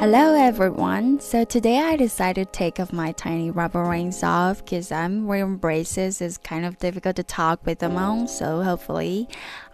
Hello 0.00 0.34
everyone. 0.34 1.20
So 1.20 1.44
today 1.44 1.78
I 1.78 1.94
decided 1.94 2.46
to 2.46 2.58
take 2.58 2.80
off 2.80 2.90
my 2.90 3.12
tiny 3.12 3.50
rubber 3.50 3.84
rings 3.84 4.22
off 4.22 4.64
because 4.64 4.90
I'm 4.90 5.26
wearing 5.26 5.58
braces. 5.58 6.22
It's 6.22 6.38
kind 6.38 6.64
of 6.64 6.78
difficult 6.78 7.16
to 7.16 7.22
talk 7.22 7.66
with 7.66 7.80
them 7.80 7.96
on, 7.96 8.26
so 8.26 8.62
hopefully 8.62 9.28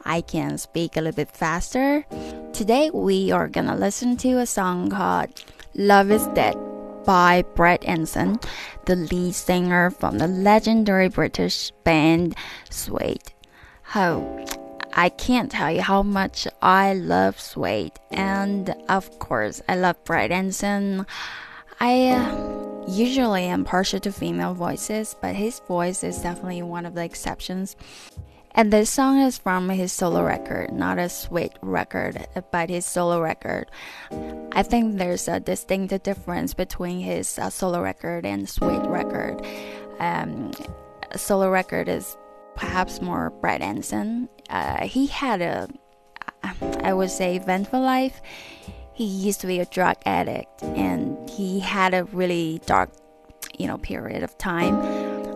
I 0.05 0.23
can 0.23 0.59
speak 0.59 0.97
a 0.97 1.01
little 1.01 1.15
bit 1.15 1.31
faster. 1.31 2.05
Today 2.53 2.91
we 2.93 3.31
are 3.31 3.47
gonna 3.47 3.77
listen 3.77 4.17
to 4.17 4.39
a 4.39 4.47
song 4.47 4.91
called 4.91 5.29
Love 5.77 6.11
is 6.11 6.27
Dead 6.35 6.57
by 7.05 7.45
Brett 7.55 7.85
Anderson, 7.85 8.41
the 8.87 8.97
lead 8.97 9.33
singer 9.33 9.93
from 9.93 10.19
the 10.19 10.27
legendary 10.27 11.09
British 11.09 11.71
band 11.85 12.35
Suede. 12.69 13.33
Oh, 13.95 14.45
I 14.99 15.11
can't 15.11 15.51
tell 15.51 15.71
you 15.71 15.83
how 15.83 16.03
much 16.03 16.49
I 16.63 16.95
love 16.95 17.39
Suede, 17.39 17.93
and 18.11 18.75
of 18.89 19.19
course, 19.19 19.61
I 19.69 19.77
love 19.77 20.03
Brett 20.05 20.33
Anderson. 20.33 21.05
I 21.79 22.09
uh, 22.09 22.87
usually 22.89 23.45
am 23.45 23.67
partial 23.67 24.01
to 24.01 24.11
female 24.11 24.55
voices, 24.55 25.15
but 25.21 25.35
his 25.35 25.61
voice 25.69 26.03
is 26.03 26.23
definitely 26.23 26.63
one 26.63 26.87
of 26.87 26.95
the 26.95 27.05
exceptions. 27.05 27.77
And 28.53 28.73
this 28.73 28.89
song 28.89 29.21
is 29.21 29.37
from 29.37 29.69
his 29.69 29.93
solo 29.93 30.25
record, 30.25 30.73
not 30.73 30.99
a 30.99 31.11
Suede 31.11 31.59
record, 31.61 32.27
but 32.51 32.71
his 32.71 32.87
solo 32.87 33.21
record. 33.21 33.71
I 34.53 34.63
think 34.63 34.97
there's 34.97 35.29
a 35.29 35.41
distinct 35.41 36.03
difference 36.05 36.55
between 36.55 37.01
his 37.01 37.39
uh, 37.39 37.51
solo 37.51 37.83
record 37.83 38.25
and 38.25 38.49
Suede 38.49 38.87
record. 38.87 39.45
Um, 39.99 40.53
solo 41.15 41.51
record 41.51 41.91
is 41.91 42.17
perhaps 42.57 43.01
more 43.01 43.31
Brett 43.41 43.61
Anderson. 43.61 44.29
Uh, 44.51 44.87
he 44.87 45.07
had 45.07 45.41
a, 45.43 45.69
I 46.83 46.93
would 46.93 47.11
say, 47.11 47.37
eventful 47.37 47.81
life. 47.81 48.21
He 48.95 49.05
used 49.05 49.41
to 49.43 49.47
be 49.47 49.61
a 49.61 49.67
drug 49.67 49.97
addict, 50.07 50.63
and 50.63 51.29
he 51.29 51.61
had 51.61 51.93
a 51.93 52.05
really 52.05 52.61
dark, 52.67 52.91
you 53.59 53.67
know, 53.67 53.77
period 53.79 54.23
of 54.23 54.37
time. 54.39 54.81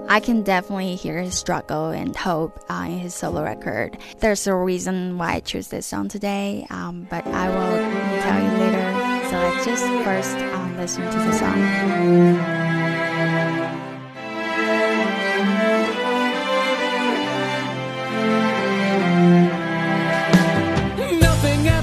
I 0.09 0.19
can 0.19 0.43
definitely 0.43 0.97
hear 0.97 1.21
his 1.21 1.35
struggle 1.35 1.91
and 1.91 2.17
hope 2.17 2.59
uh, 2.69 2.85
in 2.87 2.99
his 2.99 3.15
solo 3.15 3.45
record. 3.45 3.97
There's 4.19 4.47
a 4.49 4.57
reason 4.57 5.19
why 5.19 5.35
I 5.35 5.41
choose 5.41 5.69
this 5.69 5.87
song 5.87 6.09
today, 6.09 6.67
um, 6.71 7.07
but 7.09 7.25
I 7.27 7.49
will 7.49 8.23
tell 8.23 8.43
you 8.43 8.51
later. 8.59 9.29
So 9.31 9.37
let's 9.37 9.65
just 9.65 9.85
first 10.05 10.37
um, 10.55 10.77
listen 10.77 11.05
to 11.05 11.19
the 11.19 11.33
song. 11.33 12.60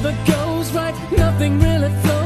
never 0.02 0.16
goes 0.32 0.72
right, 0.74 0.94
nothing 1.12 1.60
really 1.60 1.90
flows. 2.02 2.17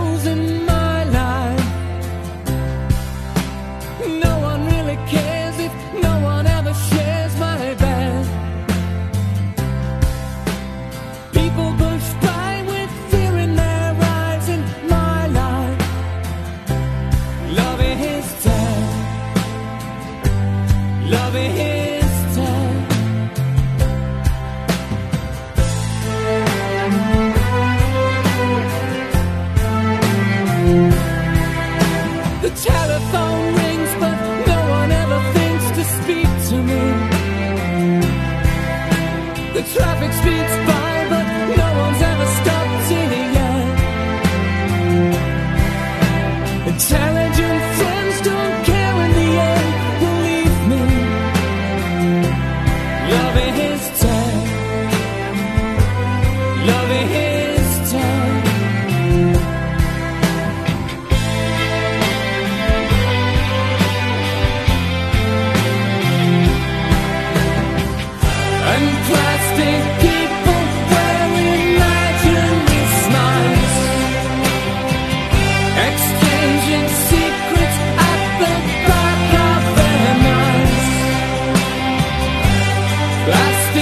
Tell 46.89 46.99
telling 46.99 47.20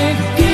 give 0.09 0.48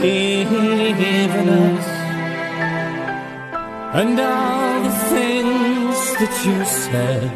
given 0.00 1.48
us, 1.48 1.86
and 4.00 4.20
all 4.20 4.82
the 4.86 4.94
things 5.14 5.96
that 6.20 6.34
you 6.46 6.58
said, 6.64 7.30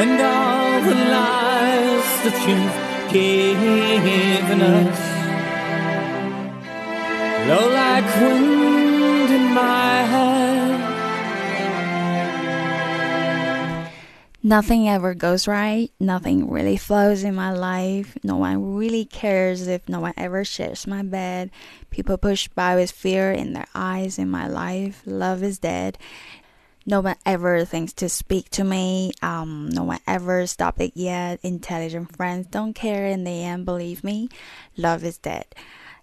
and 0.00 0.14
all 0.34 0.72
the 0.88 0.96
lies 1.16 2.08
that 2.24 2.38
you've 2.46 2.78
given 3.12 4.60
us, 4.62 5.00
blow 7.44 7.66
like 7.80 8.08
wind 8.20 9.30
in 9.38 9.44
my 9.54 9.83
Nothing 14.46 14.90
ever 14.90 15.14
goes 15.14 15.48
right. 15.48 15.90
Nothing 15.98 16.50
really 16.50 16.76
flows 16.76 17.24
in 17.24 17.34
my 17.34 17.50
life. 17.50 18.18
No 18.22 18.36
one 18.36 18.76
really 18.76 19.06
cares 19.06 19.66
if 19.66 19.88
no 19.88 20.00
one 20.00 20.12
ever 20.18 20.44
shares 20.44 20.86
my 20.86 21.02
bed. 21.02 21.50
People 21.88 22.18
push 22.18 22.48
by 22.48 22.76
with 22.76 22.90
fear 22.90 23.32
in 23.32 23.54
their 23.54 23.66
eyes 23.74 24.18
in 24.18 24.28
my 24.28 24.46
life. 24.46 25.00
Love 25.06 25.42
is 25.42 25.58
dead. 25.58 25.96
no 26.84 27.00
one 27.00 27.16
ever 27.24 27.64
thinks 27.64 27.94
to 27.94 28.10
speak 28.10 28.50
to 28.50 28.64
me. 28.64 29.12
Um, 29.22 29.70
no 29.70 29.82
one 29.82 30.00
ever 30.06 30.46
stopped 30.46 30.82
it 30.82 30.92
yet. 30.94 31.40
Intelligent 31.42 32.14
friends 32.14 32.46
don't 32.48 32.74
care 32.74 33.06
in 33.06 33.24
the 33.24 33.44
end, 33.44 33.64
believe 33.64 34.04
me. 34.04 34.28
Love 34.76 35.04
is 35.04 35.16
dead. 35.16 35.46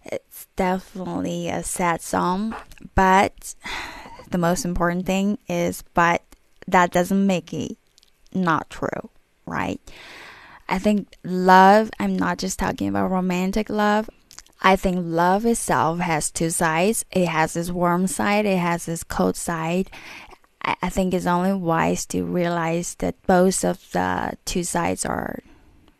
It's 0.04 0.48
definitely 0.56 1.48
a 1.48 1.62
sad 1.62 2.02
song, 2.02 2.56
but 2.96 3.54
the 4.32 4.40
most 4.40 4.66
important 4.66 5.06
thing 5.06 5.38
is, 5.48 5.84
but 5.94 6.24
that 6.66 6.90
doesn't 6.90 7.28
make 7.28 7.54
it 7.54 7.78
not 8.34 8.70
true, 8.70 9.10
right? 9.46 9.80
I 10.68 10.80
think 10.80 11.16
love, 11.24 11.92
I'm 12.00 12.16
not 12.16 12.38
just 12.38 12.58
talking 12.58 12.88
about 12.88 13.12
romantic 13.12 13.70
love. 13.70 14.10
I 14.62 14.76
think 14.76 15.00
love 15.02 15.46
itself 15.46 16.00
has 16.00 16.32
two 16.32 16.50
sides. 16.50 17.04
It 17.12 17.28
has 17.28 17.56
its 17.56 17.72
warm 17.72 18.08
side, 18.08 18.46
it 18.46 18.58
has 18.58 18.88
its 18.88 19.04
cold 19.04 19.36
side. 19.36 19.90
I 20.64 20.90
think 20.90 21.14
it's 21.14 21.26
only 21.26 21.54
wise 21.54 22.06
to 22.08 22.24
realize 22.24 22.94
that 22.96 23.16
both 23.26 23.66
of 23.66 23.92
the 23.92 24.34
two 24.46 24.64
sides 24.64 25.06
are 25.06 25.40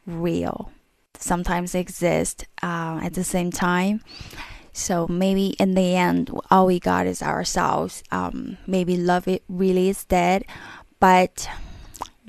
real. 0.06 0.72
Sometimes 1.18 1.74
exist 1.74 2.46
uh, 2.62 3.00
at 3.04 3.16
the 3.16 3.24
same 3.24 3.52
time. 3.52 4.02
So 4.72 5.08
maybe 5.08 5.56
in 5.60 5.74
the 5.74 5.96
end, 5.96 6.30
all 6.50 6.68
we 6.68 6.80
got 6.80 7.08
is 7.08 7.22
ourselves. 7.22 8.04
Um, 8.12 8.58
maybe 8.68 8.98
love 8.98 9.28
it 9.28 9.44
really 9.50 9.90
is 9.90 10.06
dead, 10.06 10.46
but 11.00 11.50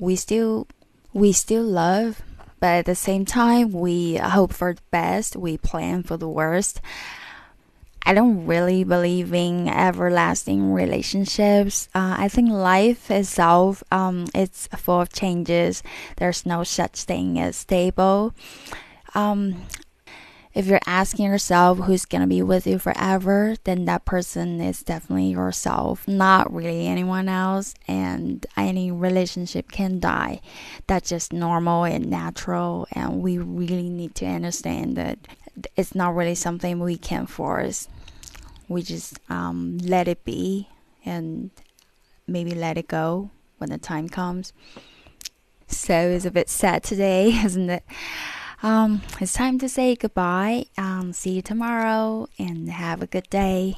we 0.03 0.15
still 0.17 0.67
we 1.13 1.31
still 1.31 1.63
love. 1.63 2.21
But 2.59 2.79
at 2.79 2.85
the 2.85 2.95
same 2.95 3.25
time, 3.25 3.71
we 3.71 4.15
hope 4.15 4.53
for 4.53 4.73
the 4.73 4.81
best. 4.91 5.35
We 5.35 5.57
plan 5.57 6.03
for 6.03 6.15
the 6.15 6.29
worst. 6.29 6.79
I 8.05 8.13
don't 8.13 8.45
really 8.45 8.83
believe 8.83 9.33
in 9.33 9.67
everlasting 9.67 10.73
relationships. 10.73 11.87
Uh, 11.95 12.15
I 12.19 12.27
think 12.27 12.51
life 12.51 13.11
itself, 13.11 13.83
um, 13.91 14.27
it's 14.35 14.67
full 14.75 15.01
of 15.01 15.11
changes. 15.11 15.83
There's 16.17 16.45
no 16.45 16.63
such 16.63 17.03
thing 17.03 17.39
as 17.39 17.55
stable. 17.55 18.33
Um, 19.15 19.63
if 20.53 20.67
you're 20.67 20.79
asking 20.85 21.25
yourself 21.25 21.79
who's 21.79 22.05
gonna 22.05 22.27
be 22.27 22.41
with 22.41 22.67
you 22.67 22.77
forever, 22.77 23.55
then 23.63 23.85
that 23.85 24.05
person 24.05 24.61
is 24.61 24.83
definitely 24.83 25.31
yourself, 25.31 26.07
not 26.07 26.53
really 26.53 26.87
anyone 26.87 27.27
else. 27.27 27.73
And 27.87 28.45
any 28.55 28.91
relationship 28.91 29.71
can 29.71 29.99
die. 29.99 30.41
That's 30.87 31.09
just 31.09 31.33
normal 31.33 31.85
and 31.85 32.09
natural. 32.09 32.87
And 32.91 33.21
we 33.21 33.37
really 33.37 33.89
need 33.89 34.13
to 34.15 34.25
understand 34.25 34.95
that 34.97 35.19
it's 35.75 35.95
not 35.95 36.15
really 36.15 36.35
something 36.35 36.79
we 36.79 36.97
can 36.97 37.25
force. 37.25 37.87
We 38.67 38.83
just 38.83 39.19
um, 39.29 39.79
let 39.79 40.07
it 40.07 40.23
be 40.23 40.67
and 41.05 41.49
maybe 42.27 42.53
let 42.53 42.77
it 42.77 42.87
go 42.87 43.29
when 43.57 43.69
the 43.69 43.77
time 43.77 44.07
comes. 44.07 44.53
So 45.67 45.93
it's 45.93 46.25
a 46.25 46.31
bit 46.31 46.49
sad 46.49 46.83
today, 46.83 47.29
isn't 47.43 47.69
it? 47.69 47.83
Um, 48.63 49.01
it's 49.19 49.33
time 49.33 49.59
to 49.59 49.67
say 49.67 49.95
goodbye. 49.95 50.65
Um, 50.77 51.11
see 51.11 51.31
you 51.31 51.41
tomorrow 51.41 52.27
and 52.39 52.69
have 52.69 53.01
a 53.01 53.07
good 53.07 53.29
day. 53.29 53.75